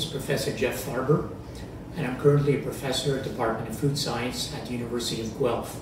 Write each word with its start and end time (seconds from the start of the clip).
Is 0.00 0.06
Professor 0.06 0.56
Jeff 0.56 0.86
Farber, 0.86 1.28
and 1.94 2.06
I'm 2.06 2.18
currently 2.18 2.58
a 2.58 2.62
professor 2.62 3.18
at 3.18 3.24
the 3.24 3.28
Department 3.28 3.68
of 3.68 3.78
Food 3.78 3.98
Science 3.98 4.50
at 4.54 4.64
the 4.64 4.72
University 4.72 5.20
of 5.20 5.38
Guelph. 5.38 5.78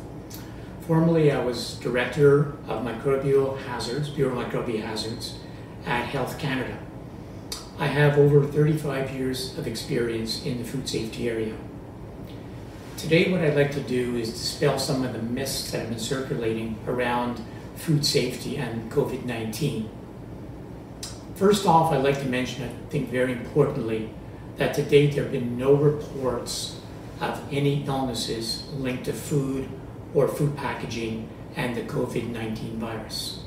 Formerly, 0.89 1.31
I 1.31 1.45
was 1.45 1.75
Director 1.75 2.55
of 2.67 2.85
Microbial 2.85 3.63
Hazards, 3.63 4.09
Bureau 4.09 4.37
of 4.37 4.49
Microbial 4.49 4.83
Hazards, 4.83 5.39
at 5.87 6.07
Health 6.07 6.37
Canada. 6.37 6.77
I 7.79 7.87
have 7.87 8.19
over 8.19 8.45
35 8.45 9.13
years 9.13 9.57
of 9.57 9.69
experience 9.69 10.45
in 10.45 10.59
the 10.59 10.65
food 10.65 10.89
safety 10.89 11.29
area. 11.29 11.55
Today, 12.97 13.31
what 13.31 13.43
I'd 13.43 13.55
like 13.55 13.71
to 13.75 13.81
do 13.83 14.17
is 14.17 14.33
dispel 14.33 14.81
some 14.81 15.05
of 15.05 15.13
the 15.13 15.23
myths 15.23 15.71
that 15.71 15.79
have 15.79 15.91
been 15.91 16.01
circulating 16.01 16.77
around 16.89 17.41
food 17.77 18.05
safety 18.05 18.57
and 18.57 18.91
COVID 18.91 19.25
19. 19.25 19.89
First 21.39 21.67
off, 21.67 21.93
I'd 21.93 22.03
like 22.03 22.19
to 22.19 22.27
mention, 22.27 22.65
I 22.65 22.91
think 22.91 23.11
very 23.11 23.31
importantly, 23.31 24.11
that 24.57 24.75
to 24.75 24.83
date 24.83 25.15
there 25.15 25.23
have 25.23 25.31
been 25.31 25.57
no 25.57 25.73
reports 25.73 26.81
of 27.21 27.41
any 27.53 27.85
illnesses 27.85 28.65
linked 28.73 29.05
to 29.05 29.13
food 29.13 29.69
or 30.15 30.27
food 30.27 30.57
packaging 30.57 31.29
and 31.55 31.77
the 31.77 31.83
COVID 31.83 32.31
19 32.31 32.81
virus. 32.81 33.45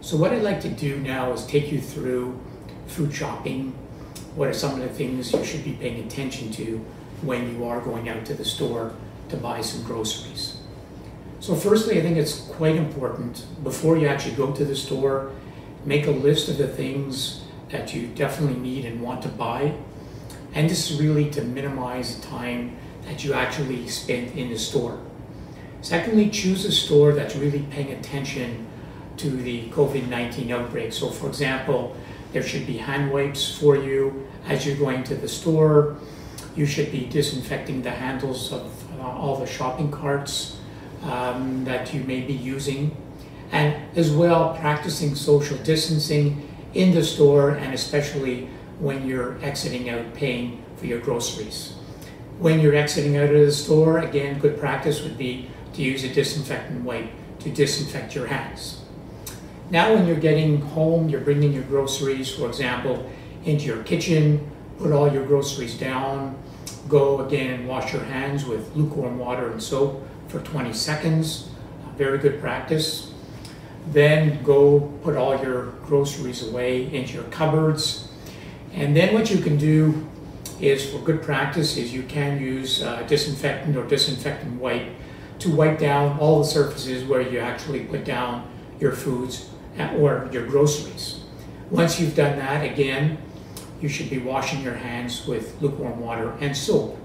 So, 0.00 0.16
what 0.16 0.32
I'd 0.32 0.42
like 0.42 0.62
to 0.62 0.70
do 0.70 1.00
now 1.00 1.34
is 1.34 1.44
take 1.44 1.70
you 1.70 1.82
through 1.82 2.40
food 2.86 3.14
shopping. 3.14 3.72
What 4.34 4.48
are 4.48 4.54
some 4.54 4.72
of 4.72 4.80
the 4.80 4.88
things 4.88 5.34
you 5.34 5.44
should 5.44 5.64
be 5.64 5.72
paying 5.72 6.02
attention 6.06 6.50
to 6.52 6.78
when 7.20 7.54
you 7.54 7.66
are 7.66 7.82
going 7.82 8.08
out 8.08 8.24
to 8.24 8.34
the 8.34 8.44
store 8.46 8.94
to 9.28 9.36
buy 9.36 9.60
some 9.60 9.82
groceries? 9.82 10.56
So, 11.40 11.54
firstly, 11.54 11.98
I 11.98 12.02
think 12.02 12.16
it's 12.16 12.40
quite 12.40 12.76
important 12.76 13.44
before 13.62 13.98
you 13.98 14.06
actually 14.06 14.36
go 14.36 14.50
to 14.52 14.64
the 14.64 14.76
store, 14.76 15.32
make 15.84 16.06
a 16.06 16.10
list 16.10 16.48
of 16.48 16.58
the 16.58 16.68
things 16.68 17.42
that 17.70 17.94
you 17.94 18.08
definitely 18.08 18.60
need 18.60 18.84
and 18.84 19.00
want 19.02 19.22
to 19.22 19.28
buy. 19.28 19.74
And 20.54 20.68
this 20.68 20.90
is 20.90 21.00
really 21.00 21.30
to 21.30 21.42
minimize 21.42 22.16
the 22.16 22.26
time 22.26 22.76
that 23.04 23.24
you 23.24 23.32
actually 23.32 23.88
spend 23.88 24.36
in 24.36 24.50
the 24.50 24.58
store. 24.58 25.00
Secondly, 25.80 26.30
choose 26.30 26.64
a 26.64 26.72
store 26.72 27.12
that's 27.12 27.34
really 27.34 27.64
paying 27.70 27.90
attention 27.92 28.68
to 29.16 29.30
the 29.30 29.68
COVID 29.70 30.08
19 30.08 30.52
outbreak. 30.52 30.92
So, 30.92 31.10
for 31.10 31.26
example, 31.26 31.96
there 32.32 32.42
should 32.42 32.66
be 32.66 32.78
hand 32.78 33.12
wipes 33.12 33.58
for 33.58 33.76
you 33.76 34.26
as 34.46 34.66
you're 34.66 34.76
going 34.76 35.04
to 35.04 35.14
the 35.14 35.28
store. 35.28 35.96
You 36.54 36.66
should 36.66 36.92
be 36.92 37.06
disinfecting 37.06 37.82
the 37.82 37.90
handles 37.90 38.52
of 38.52 38.70
uh, 39.00 39.02
all 39.02 39.36
the 39.36 39.46
shopping 39.46 39.90
carts 39.90 40.58
um, 41.02 41.64
that 41.64 41.92
you 41.92 42.04
may 42.04 42.20
be 42.20 42.32
using. 42.32 42.96
And 43.52 43.96
as 43.96 44.10
well, 44.10 44.56
practicing 44.58 45.14
social 45.14 45.58
distancing 45.58 46.48
in 46.74 46.94
the 46.94 47.04
store 47.04 47.50
and 47.50 47.74
especially 47.74 48.48
when 48.78 49.06
you're 49.06 49.38
exiting 49.44 49.90
out 49.90 50.14
paying 50.14 50.64
for 50.76 50.86
your 50.86 50.98
groceries. 50.98 51.74
When 52.38 52.58
you're 52.58 52.74
exiting 52.74 53.16
out 53.16 53.28
of 53.28 53.46
the 53.46 53.52
store, 53.52 53.98
again, 53.98 54.40
good 54.40 54.58
practice 54.58 55.02
would 55.02 55.16
be 55.16 55.48
to 55.74 55.82
use 55.82 56.02
a 56.02 56.12
disinfectant 56.12 56.82
wipe 56.82 57.10
to 57.40 57.50
disinfect 57.50 58.14
your 58.14 58.26
hands. 58.26 58.80
Now, 59.70 59.94
when 59.94 60.06
you're 60.06 60.16
getting 60.16 60.60
home, 60.60 61.08
you're 61.08 61.20
bringing 61.20 61.52
your 61.52 61.62
groceries, 61.62 62.34
for 62.34 62.48
example, 62.48 63.08
into 63.44 63.66
your 63.66 63.82
kitchen, 63.84 64.50
put 64.78 64.92
all 64.92 65.12
your 65.12 65.24
groceries 65.24 65.78
down, 65.78 66.36
go 66.88 67.24
again 67.24 67.50
and 67.50 67.68
wash 67.68 67.92
your 67.92 68.02
hands 68.04 68.44
with 68.44 68.74
lukewarm 68.74 69.18
water 69.18 69.50
and 69.50 69.62
soap 69.62 70.06
for 70.28 70.40
20 70.40 70.72
seconds. 70.72 71.48
Very 71.96 72.18
good 72.18 72.40
practice. 72.40 73.11
Then 73.88 74.42
go 74.42 74.80
put 75.02 75.16
all 75.16 75.42
your 75.42 75.72
groceries 75.86 76.46
away 76.46 76.92
into 76.94 77.14
your 77.14 77.24
cupboards. 77.24 78.08
And 78.72 78.96
then 78.96 79.12
what 79.12 79.30
you 79.30 79.38
can 79.42 79.58
do 79.58 80.08
is, 80.60 80.88
for 80.88 80.98
good 80.98 81.22
practice, 81.22 81.76
is 81.76 81.92
you 81.92 82.04
can 82.04 82.40
use 82.40 82.82
uh, 82.82 83.02
disinfectant 83.02 83.76
or 83.76 83.84
disinfectant 83.84 84.60
wipe 84.60 84.86
to 85.40 85.50
wipe 85.50 85.78
down 85.78 86.18
all 86.20 86.38
the 86.38 86.44
surfaces 86.44 87.04
where 87.04 87.20
you 87.20 87.40
actually 87.40 87.80
put 87.80 88.04
down 88.04 88.48
your 88.78 88.92
foods 88.92 89.50
or 89.96 90.28
your 90.32 90.46
groceries. 90.46 91.20
Once 91.70 91.98
you've 91.98 92.14
done 92.14 92.38
that, 92.38 92.64
again, 92.64 93.18
you 93.80 93.88
should 93.88 94.08
be 94.08 94.18
washing 94.18 94.62
your 94.62 94.74
hands 94.74 95.26
with 95.26 95.60
lukewarm 95.60 95.98
water 95.98 96.32
and 96.40 96.56
soap. 96.56 96.96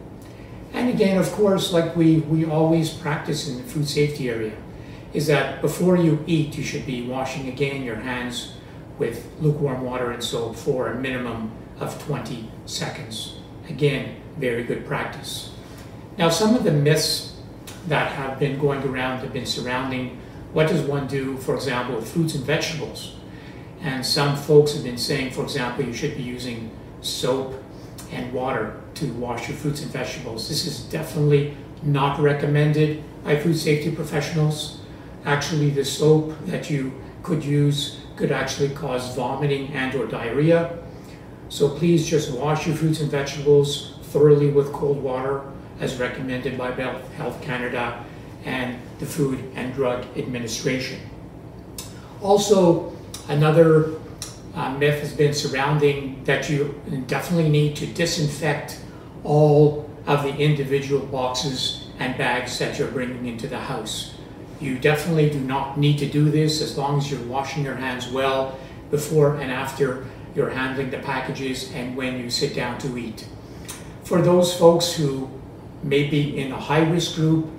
And 0.73 0.89
again, 0.89 1.17
of 1.17 1.31
course, 1.31 1.73
like 1.73 1.95
we, 1.95 2.17
we 2.17 2.45
always 2.45 2.91
practice 2.91 3.47
in 3.47 3.57
the 3.57 3.63
food 3.63 3.87
safety 3.89 4.29
area, 4.29 4.53
is 5.17 5.25
that 5.25 5.61
before 5.63 5.97
you 5.97 6.23
eat, 6.27 6.55
you 6.55 6.63
should 6.63 6.85
be 6.85 7.01
washing 7.01 7.47
again 7.47 7.81
your 7.81 7.95
hands 7.95 8.53
with 8.99 9.27
lukewarm 9.39 9.81
water 9.83 10.11
and 10.11 10.23
soap 10.23 10.55
for 10.55 10.89
a 10.89 10.95
minimum 10.95 11.51
of 11.79 11.99
20 12.05 12.47
seconds. 12.67 13.37
Again, 13.67 14.17
very 14.37 14.63
good 14.63 14.85
practice. 14.85 15.51
Now, 16.19 16.29
some 16.29 16.55
of 16.55 16.63
the 16.63 16.71
myths 16.71 17.35
that 17.87 18.11
have 18.11 18.37
been 18.37 18.59
going 18.59 18.83
around 18.83 19.21
have 19.21 19.33
been 19.33 19.47
surrounding 19.47 20.21
what 20.53 20.67
does 20.67 20.81
one 20.81 21.07
do, 21.07 21.37
for 21.37 21.55
example, 21.55 21.95
with 21.95 22.13
fruits 22.13 22.35
and 22.35 22.45
vegetables? 22.45 23.15
And 23.81 24.05
some 24.05 24.35
folks 24.35 24.75
have 24.75 24.83
been 24.83 24.99
saying, 24.99 25.31
for 25.31 25.41
example, 25.41 25.83
you 25.83 25.93
should 25.93 26.15
be 26.15 26.21
using 26.21 26.69
soap 27.01 27.55
and 28.11 28.31
water 28.31 28.79
to 28.95 29.11
wash 29.13 29.49
your 29.49 29.57
fruits 29.57 29.81
and 29.81 29.91
vegetables. 29.91 30.47
This 30.47 30.67
is 30.67 30.81
definitely 30.83 31.57
not 31.81 32.19
recommended 32.19 33.03
by 33.23 33.39
food 33.39 33.57
safety 33.57 33.91
professionals. 33.91 34.77
Actually, 35.27 35.69
the 35.71 35.83
soap 35.83 36.33
that 36.45 36.69
you 36.69 36.93
could 37.21 37.43
use 37.43 37.99
could 38.15 38.31
actually 38.31 38.69
cause 38.69 39.13
vomiting 39.13 39.67
and 39.73 39.93
or 39.93 40.07
diarrhea. 40.07 40.77
So 41.49 41.67
please 41.67 42.07
just 42.07 42.31
wash 42.31 42.65
your 42.65 42.77
fruits 42.77 43.01
and 43.01 43.11
vegetables 43.11 43.99
thoroughly 44.03 44.51
with 44.51 44.71
cold 44.71 45.03
water 45.03 45.43
as 45.81 45.99
recommended 45.99 46.57
by 46.57 46.71
Health 46.71 47.41
Canada 47.41 48.05
and 48.45 48.79
the 48.99 49.05
Food 49.05 49.51
and 49.55 49.73
Drug 49.73 50.05
Administration. 50.17 51.01
Also, 52.21 52.95
another 53.27 53.99
uh, 54.55 54.71
myth 54.77 55.01
has 55.01 55.11
been 55.11 55.33
surrounding 55.33 56.23
that 56.23 56.49
you 56.49 56.81
definitely 57.07 57.49
need 57.49 57.75
to 57.75 57.85
disinfect 57.85 58.79
all 59.25 59.89
of 60.05 60.23
the 60.23 60.33
individual 60.37 61.05
boxes 61.05 61.89
and 61.99 62.17
bags 62.17 62.57
that 62.59 62.79
you're 62.79 62.87
bringing 62.87 63.25
into 63.25 63.45
the 63.45 63.59
house. 63.59 64.16
You 64.59 64.79
definitely 64.79 65.29
do 65.29 65.39
not 65.39 65.77
need 65.77 65.99
to 65.99 66.07
do 66.07 66.29
this 66.31 66.61
as 66.61 66.77
long 66.77 66.97
as 66.97 67.11
you're 67.11 67.21
washing 67.23 67.63
your 67.63 67.75
hands 67.75 68.09
well 68.09 68.57
before 68.89 69.35
and 69.35 69.51
after 69.51 70.05
you're 70.35 70.49
handling 70.49 70.89
the 70.89 70.99
packages 70.99 71.71
and 71.73 71.95
when 71.95 72.19
you 72.19 72.29
sit 72.29 72.55
down 72.55 72.77
to 72.79 72.97
eat. 72.97 73.27
For 74.03 74.21
those 74.21 74.55
folks 74.55 74.93
who 74.93 75.29
may 75.83 76.07
be 76.07 76.39
in 76.39 76.51
a 76.51 76.59
high 76.59 76.89
risk 76.89 77.15
group 77.15 77.49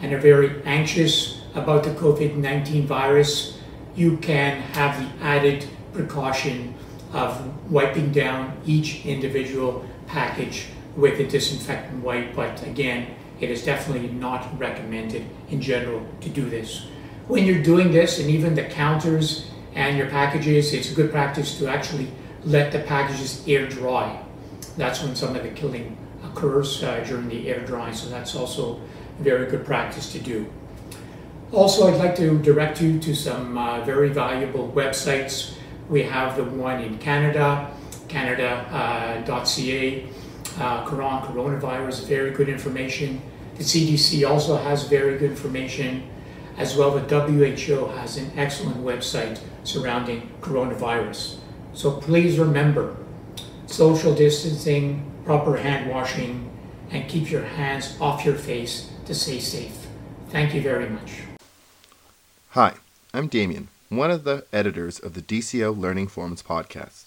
and 0.00 0.12
are 0.12 0.20
very 0.20 0.62
anxious 0.64 1.42
about 1.54 1.84
the 1.84 1.90
COVID 1.90 2.36
19 2.36 2.86
virus, 2.86 3.58
you 3.94 4.16
can 4.18 4.60
have 4.72 5.00
the 5.00 5.24
added 5.24 5.66
precaution 5.92 6.74
of 7.12 7.70
wiping 7.70 8.12
down 8.12 8.56
each 8.66 9.04
individual 9.04 9.84
package 10.06 10.66
with 10.96 11.20
a 11.20 11.24
disinfectant 11.24 12.02
wipe. 12.02 12.34
But 12.34 12.62
again, 12.66 13.14
it 13.40 13.50
is 13.50 13.64
definitely 13.64 14.08
not 14.08 14.58
recommended 14.58 15.24
in 15.50 15.60
general 15.60 16.04
to 16.20 16.28
do 16.28 16.48
this. 16.48 16.86
When 17.28 17.44
you're 17.44 17.62
doing 17.62 17.92
this, 17.92 18.18
and 18.18 18.30
even 18.30 18.54
the 18.54 18.64
counters 18.64 19.50
and 19.74 19.96
your 19.96 20.08
packages, 20.08 20.72
it's 20.72 20.90
a 20.90 20.94
good 20.94 21.10
practice 21.10 21.58
to 21.58 21.68
actually 21.68 22.10
let 22.44 22.72
the 22.72 22.80
packages 22.80 23.44
air 23.46 23.68
dry. 23.68 24.20
That's 24.76 25.02
when 25.02 25.14
some 25.14 25.36
of 25.36 25.42
the 25.42 25.50
killing 25.50 25.96
occurs 26.24 26.82
uh, 26.82 27.04
during 27.06 27.28
the 27.28 27.48
air 27.48 27.60
drying, 27.64 27.94
so 27.94 28.08
that's 28.08 28.34
also 28.34 28.80
very 29.18 29.46
good 29.50 29.64
practice 29.64 30.10
to 30.12 30.18
do. 30.18 30.46
Also, 31.52 31.88
I'd 31.88 31.98
like 31.98 32.14
to 32.16 32.38
direct 32.38 32.80
you 32.80 32.98
to 33.00 33.14
some 33.14 33.56
uh, 33.56 33.80
very 33.84 34.10
valuable 34.10 34.70
websites. 34.74 35.54
We 35.88 36.02
have 36.02 36.36
the 36.36 36.44
one 36.44 36.82
in 36.82 36.98
Canada, 36.98 37.70
canada.ca, 38.08 40.06
uh, 40.60 40.84
coronavirus, 40.84 42.06
very 42.06 42.30
good 42.30 42.48
information. 42.48 43.20
The 43.56 43.64
CDC 43.64 44.28
also 44.28 44.56
has 44.56 44.88
very 44.88 45.18
good 45.18 45.30
information, 45.30 46.08
as 46.56 46.76
well 46.76 46.90
the 46.90 47.02
WHO 47.02 47.86
has 47.88 48.16
an 48.16 48.32
excellent 48.36 48.78
website 48.78 49.40
surrounding 49.64 50.30
coronavirus. 50.40 51.38
So 51.72 51.92
please 51.92 52.38
remember, 52.38 52.96
social 53.66 54.14
distancing, 54.14 55.10
proper 55.24 55.56
hand 55.56 55.90
washing, 55.90 56.50
and 56.90 57.08
keep 57.08 57.30
your 57.30 57.44
hands 57.44 57.96
off 58.00 58.24
your 58.24 58.34
face 58.34 58.90
to 59.06 59.14
stay 59.14 59.40
safe. 59.40 59.86
Thank 60.30 60.54
you 60.54 60.62
very 60.62 60.88
much. 60.88 61.22
Hi, 62.50 62.74
I'm 63.12 63.28
Damien, 63.28 63.68
one 63.88 64.10
of 64.10 64.24
the 64.24 64.46
editors 64.52 64.98
of 64.98 65.14
the 65.14 65.22
DCO 65.22 65.76
Learning 65.76 66.08
Forums 66.08 66.42
podcast. 66.42 67.06